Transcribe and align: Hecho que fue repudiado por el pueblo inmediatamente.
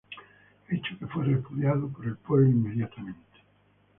Hecho 0.67 0.97
que 0.97 1.05
fue 1.05 1.25
repudiado 1.25 1.87
por 1.87 2.07
el 2.07 2.17
pueblo 2.17 2.49
inmediatamente. 2.49 3.21